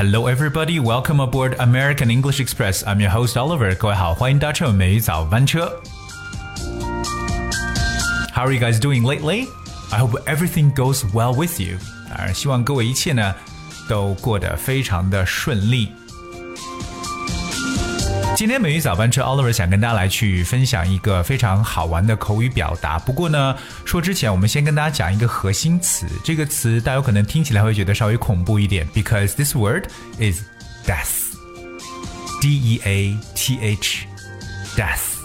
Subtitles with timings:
[0.00, 0.80] and hello everybody.
[0.80, 2.82] Welcome aboard American English Express.
[2.86, 3.76] I'm your host Oliver.
[3.76, 5.70] 各位好，欢迎搭乘美语早班车。
[8.32, 9.48] How are you guys doing lately?
[9.90, 11.76] I hope everything goes well with you.
[12.08, 13.34] 当然，希望各位一切呢
[13.86, 15.92] 都过得非常的顺利。
[18.41, 22.97] 今天美语早班车，Oliver 想跟大家来去分享一个非常好玩的口语表达。
[22.97, 23.55] 不过呢，
[23.85, 29.83] 说之前我们先跟大家讲一个核心词，这个词大家有可能听起来会觉得稍微恐怖一点，because this word
[30.17, 30.41] is
[30.87, 35.20] death，d e a t h，death。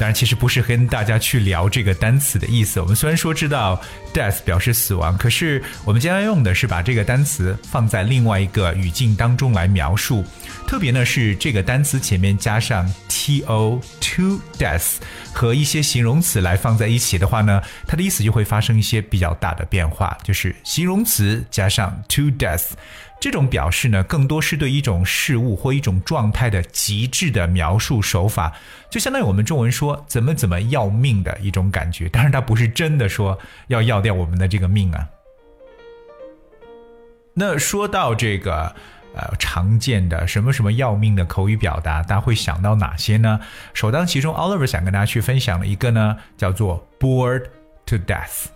[0.00, 2.80] 当然，其实不是跟大家去聊这个单词的意思。
[2.80, 3.78] 我们虽然说知道
[4.14, 10.24] death 表示死亡，可是我们将要用的是把这个单词放在另外一个语境当中来描述。
[10.66, 14.94] 特别呢是这个单词前面加上 to to death
[15.34, 20.16] 和一些形容词来放在一起的话呢，它的意思就会发生一些比较大的变化。
[20.22, 22.70] 就是形容词加上 to death。
[23.20, 28.50] 这种表示呢，更多是对一种事物或一种状态的极致的描述手法，
[28.88, 32.08] 就相当于我们中文说怎么怎么要命的一种感觉。
[32.08, 35.06] 当然，它不是真的说要要掉我们的这个命啊。
[37.34, 38.74] 那说到这个
[39.14, 43.38] 呃常见的什么什么要命的口语表达，大家会想到哪些呢？
[43.74, 47.44] 首当其冲，Oliver 想跟大家去分享的一个呢，叫做 bored
[47.84, 48.46] to death。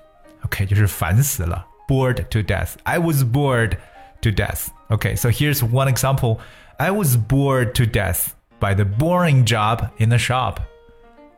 [0.47, 2.71] OK，就是烦死了，bored to death。
[2.85, 3.77] I was bored。
[4.24, 4.70] to death.
[4.90, 6.40] Okay, so here's one example.
[6.78, 10.60] I was bored to death by the boring job in the shop.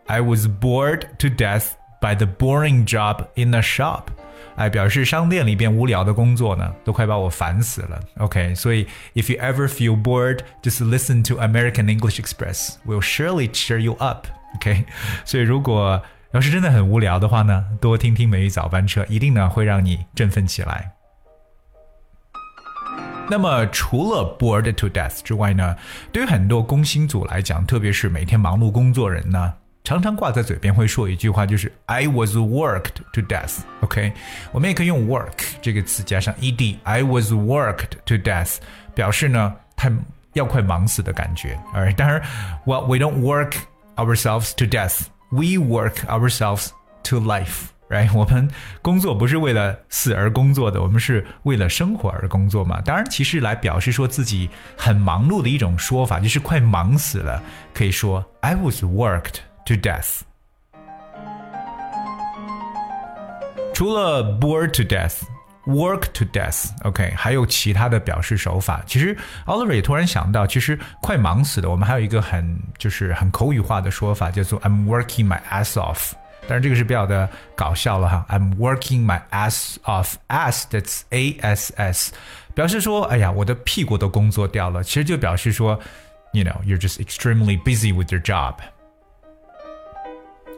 [0.08, 4.10] I was bored to death by the boring job in the shop.
[4.56, 8.00] 哎，表示商店里边无聊的工作呢，都快把我烦死了。
[8.18, 12.76] OK，所以 if you ever feel bored, just listen to American English Express.
[12.86, 14.28] Will surely cheer you up.
[14.56, 14.86] OK，
[15.24, 20.92] 所以如果要是真的很无聊的话呢，多听听美语早班车，一定呢会让你振奋起来。
[23.30, 25.76] 那么除了 bored to death 之外呢，
[26.12, 29.54] 对于很多工薪族来讲，特别是每天忙碌工作人呢，
[29.86, 34.12] 常常挂在嘴边会说一句话，就是 I was worked to death。OK，
[34.52, 35.32] 我们也可以用 work
[35.62, 38.58] 这个词加上 ed，I was worked to death，
[38.94, 39.90] 表示呢，太
[40.34, 41.58] 要快忙死的感觉。
[41.74, 42.22] Alright，当然，
[42.66, 43.54] Well we don't work
[43.96, 46.72] ourselves to death，we work ourselves
[47.04, 47.68] to life。
[47.89, 48.09] right？
[48.15, 48.49] 我们
[48.83, 52.81] 工作不是为了死而工作的，我们是为了生活而工作嘛。
[52.83, 57.43] 当然，其实来表示说自己很忙碌的一种说法，就是快忙死了，
[57.73, 59.37] 可以说 I was worked
[59.67, 60.21] to death。
[63.73, 65.23] 除了 bored to death。
[65.67, 68.85] Work to death，OK，、还有其他的表示手法。
[68.87, 69.17] 其实
[69.47, 76.13] Oliver 也突然想到，其实快忙死的，我们还有一个很就是很口语化的说法，叫做 I'm working my ass off。
[76.48, 78.26] 当然，这个是比较的搞笑了哈。
[78.28, 80.16] I'm working my ass off.
[80.28, 82.12] Ass that's A S S，
[82.56, 84.84] 表示说，哎呀，我的屁股都工作掉了。
[84.84, 85.80] 其实就表示说，
[86.34, 88.56] you know you're just extremely busy with your job.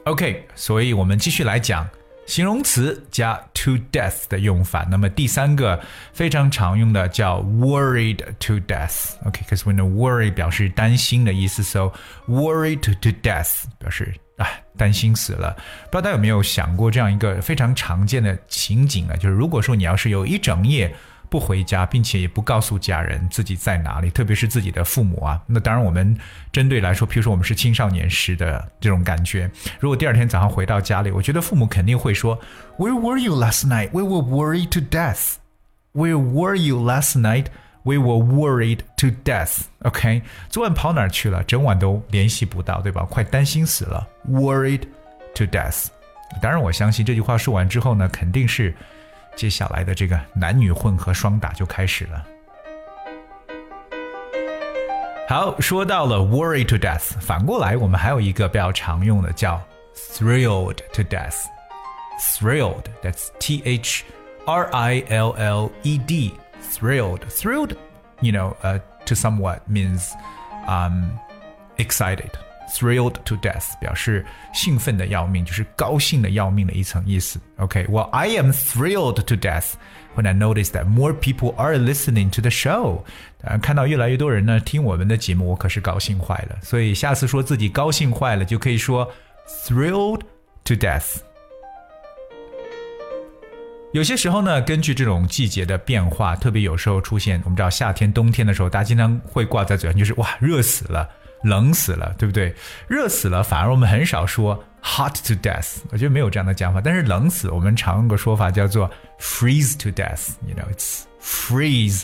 [0.05, 1.87] OK，所以我们继续来讲
[2.25, 4.87] 形容词加 to death 的用法。
[4.89, 5.79] 那么第三个
[6.13, 11.91] 非常常用的叫 worried to death。OK，because、okay, when a worry 表示担心的意思，so
[12.27, 14.15] worried to death 表示。
[14.38, 15.54] 哎，担心死了！
[15.90, 19.16] 不知道大家有没有想过这样一个非常常见的情景呢？
[19.16, 20.92] 就是如果说你要是有一整夜
[21.28, 26.16] 不回家，并且也不告诉家人自己在哪里，特别是自己的父母啊，那当然我们
[26.50, 32.40] 针对来说，譬如说我们是青少年时的这种感觉，如果第二天早上回到家里，我觉得父母肯定会说
[32.78, 33.90] ：“Where were you last night?
[33.92, 35.34] We were worried to death.
[35.92, 37.46] Where were you last night?”
[37.83, 39.63] We were worried to death.
[39.83, 41.43] OK，昨晚跑哪儿去了？
[41.43, 43.05] 整晚都联系不到，对吧？
[43.09, 44.07] 快担心死了。
[44.29, 44.83] Worried
[45.35, 45.87] to death。
[46.41, 48.73] 当然，我相信这句话说完之后呢，肯定是
[49.35, 52.25] 接下来的这个男女混合双打就开始了。
[55.27, 59.61] 好，说到了 worried to death，反过来我们还有一个比较常用的叫
[59.95, 64.03] thrilled to death。Thrilled，that's T H
[64.45, 66.35] R I L L E D。
[66.61, 67.19] thrilled.
[67.29, 67.75] Thrilled,
[68.21, 70.11] you know, uh, to somewhat means
[70.67, 71.11] um,
[71.77, 72.31] excited.
[72.75, 77.39] Thrilled to death 表示兴奋的要命，就是高兴的要命的一层意思。
[77.57, 79.73] Okay, well, I am thrilled to death
[80.15, 83.03] when I notice that more people are listening to the show。
[83.41, 86.57] 当然，看到越来越多人呢听我们的节目，我可是高兴坏了。
[86.63, 89.11] 所以下次说自己高兴坏了，就可以说
[89.47, 90.21] thrilled
[90.63, 91.17] to death。
[93.92, 101.08] 有些时候呢，根据这种季节的变化，特别有时候出现，我们知道夏天、冬天的时候，大家经常会挂在嘴上，就是哇，热死了，
[101.42, 102.54] 冷死了，对不对？
[102.86, 106.82] 热死了，反而我们很少说 hot to death，我觉得没有这样的讲法。
[106.82, 112.02] 但是冷死，我们常用个说法叫做 freeze to death，you know it's freeze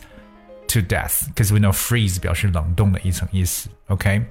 [0.68, 3.68] to death because we know freeze 表示冷冻的一层意思。
[3.88, 4.22] OK，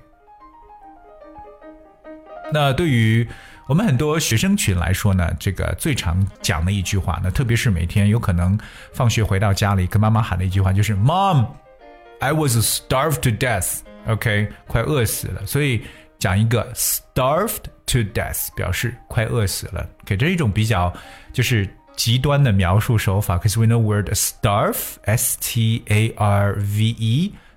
[2.51, 3.27] 那对于
[3.68, 8.60] 我们很多学生群来说呢，这个最常讲的一句话那，特别是每天有可能
[8.94, 11.48] 放学回到家里跟妈妈喊的一句话就是 “Mom,
[12.19, 13.80] I was starved to death”。
[14.07, 15.45] OK，快饿死了。
[15.45, 15.83] 所以
[16.19, 19.88] 讲一个 “starved to death” 表示快饿死了。
[20.04, 20.94] OK，这是一种比较
[21.31, 23.38] 就是极端的描述手法。
[23.38, 26.13] Cause we know word starve, S-T-A-R-V-E。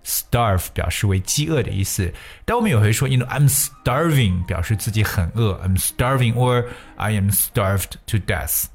[0.07, 2.13] Starve 表示为饥饿的意思，
[2.45, 8.67] 但我们也会说，you know I'm starving 表示自己很饿，I'm starving or I am starved to death。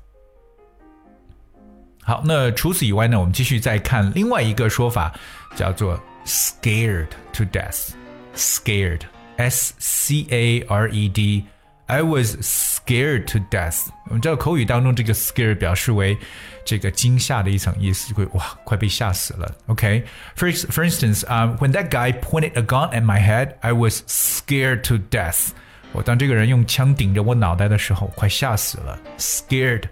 [2.04, 5.13] 好，那除此以外呢，我们继续再看另外一个说法，
[5.56, 7.92] 叫做 scared to death。
[8.36, 11.45] scared，s c a r e d。
[11.91, 13.87] I was scared to death。
[14.06, 16.19] 我们知道口语当中这个 scared 表示为
[16.64, 19.55] 这个惊吓的一层意思，会哇，快被吓死了。
[19.67, 20.67] OK，for、okay?
[20.67, 24.82] for instance, um, when that guy pointed a gun at my head, I was scared
[24.88, 25.50] to death。
[25.93, 29.85] 我当这个人用枪顶着我脑袋的时候，快吓死了，scared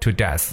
[0.00, 0.52] to death。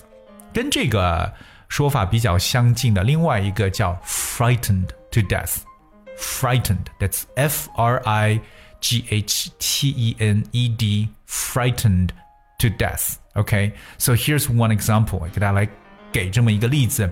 [0.54, 1.34] 跟这个
[1.70, 8.42] 说法比较相近的另外一个叫 frightened to death。frightened，that's F R I。
[8.84, 12.10] G H T E N E D, frightened
[12.60, 13.18] to death.
[13.36, 15.20] Okay, so here's one example.
[15.32, 15.68] 给大家来
[16.12, 17.10] 给这么一个例子。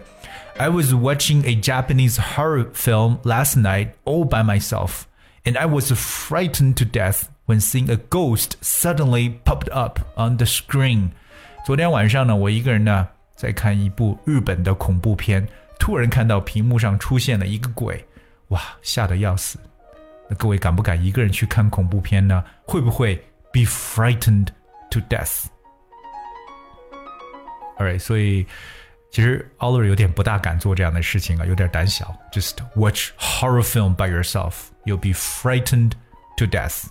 [0.58, 5.04] I was watching a Japanese horror film last night all by myself,
[5.44, 10.46] and I was frightened to death when seeing a ghost suddenly popped up on the
[10.46, 11.12] screen.
[11.66, 18.04] 昨天晚上呢，我一个人呢在看一部日本的恐怖片，突然看到屏幕上出现了一个鬼，
[18.48, 19.60] 哇，吓得要死。
[20.30, 22.44] 那各位敢不敢一个人去看恐怖片呢？
[22.66, 23.16] 会不会
[23.54, 24.48] be frightened
[24.92, 28.46] to death？Alright，所以
[29.10, 32.14] 其实 Oliver 有点不大敢做这样的事情啊，有点胆小。
[32.32, 35.94] Just watch horror film by yourself, you'll be frightened
[36.38, 36.88] to death。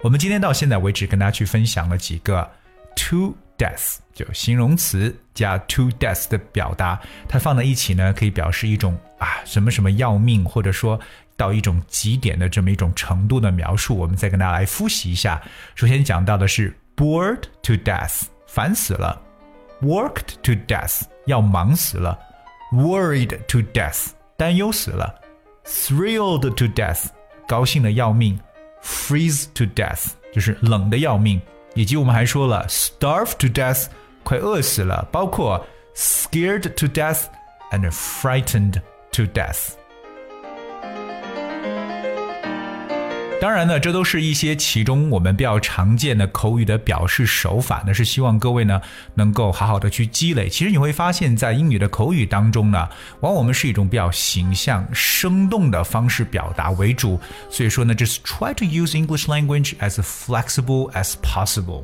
[0.00, 2.50] 我们今天到现在为止跟大家去分享了几个
[2.96, 6.99] to death，就形容词加 to death 的表达，
[7.29, 10.99] 它放在一起呢，可以表示一种啊什么什么要命，或者说。
[11.37, 15.41] 到一种极点的这么一种程度的描述，我们再跟大家来复习一下。
[15.73, 19.19] 首先讲到的是 bored to death，烦死了
[19.81, 22.19] ；worked to death，要忙死了
[22.71, 25.19] ；worried to death，担忧死了
[25.65, 27.05] ；thrilled to death，
[27.47, 28.39] 高兴的要命
[28.83, 31.41] ；freeze to death，就是冷的要命。
[31.74, 33.86] 以及我们还说了 starve to death，
[34.22, 37.24] 快饿死了，包括 scared to death
[37.72, 38.80] and frightened
[39.12, 39.72] to death。
[43.41, 48.79] 当然呢，这都是一些其中我们比较常见的口语的表示手法那，是希望各位呢
[49.15, 50.47] 能够好好的去积累。
[50.47, 52.87] 其实你会发现在英语的口语当中呢，
[53.21, 57.19] 往往我们是一种比较形象、生动的方式表达为主。
[57.49, 61.83] 所以说呢，just try to use English language as flexible as possible。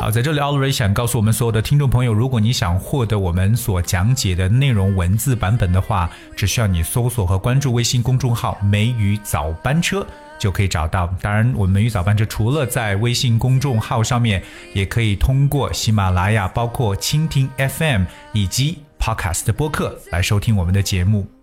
[0.00, 10.06] 好，在这里，Oliver 想告诉我们所有的听众朋友，如果你想获得我们所讲解的内容文字版本的话，只需要你搜索和关注微信公众号“梅雨早班车”
[10.40, 11.06] 就可以找到。
[11.20, 14.42] 当然，我们梅雨早班车除了在微信公众号上面，
[14.72, 21.35] 也可以通过喜马拉雅、包括蜻蜓 FM 以及 Podcast 的播客来收听我们的节目。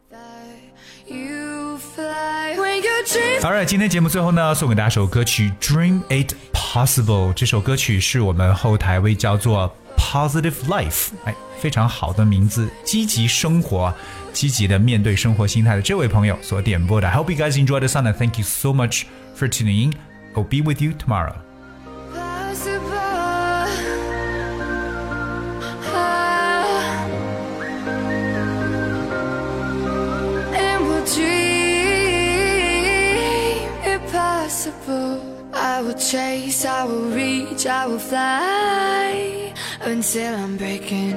[3.43, 7.31] Alright，今天节目最后呢，送给大家首歌曲《Dream It Possible》。
[7.33, 13.93] 这首歌曲是我们后台位叫做 Positive Life，哎，非常好的名字，积极生活，
[14.33, 17.09] 积极的面对生活心态的这位朋友所点播的。
[17.09, 19.03] I hope you guys enjoy the song and thank you so much
[19.37, 19.95] for tuning in.
[20.35, 21.35] I'll be with you tomorrow.
[35.94, 39.54] Will chase, I will reach, I will fly.
[39.82, 41.14] Until I'm breaking,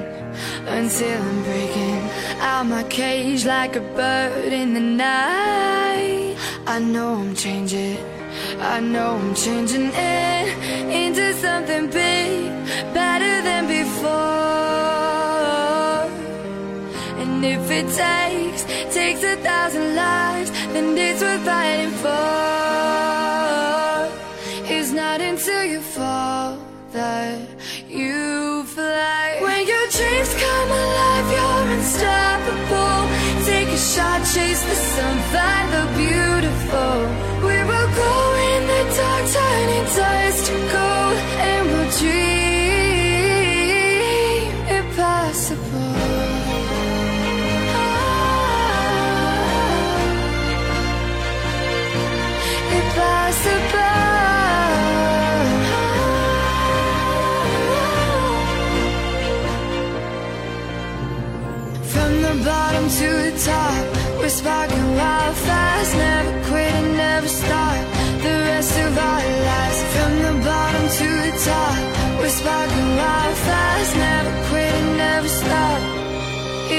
[0.67, 2.01] until I'm breaking
[2.41, 6.35] Out my cage like a bird in the night.
[6.67, 7.97] I know I'm changing,
[8.59, 10.47] I know I'm changing it
[11.01, 12.51] Into something big,
[12.93, 14.11] better than before.
[17.21, 22.56] And if it takes, takes a thousand lives Then it's worth fighting for
[33.77, 37.36] Take a shot, chase the sun, find the beautiful.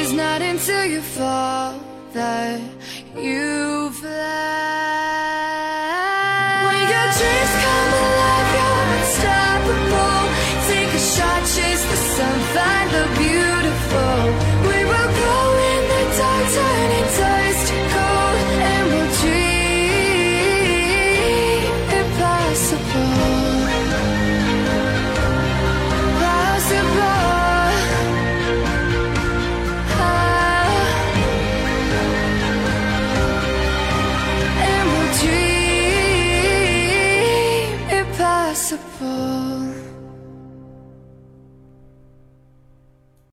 [0.08, 1.78] It's not until you fall
[2.14, 2.62] that
[3.14, 5.38] you fly.